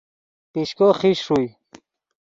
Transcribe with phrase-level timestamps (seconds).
[0.51, 1.47] پیشکو خیش ݰوئے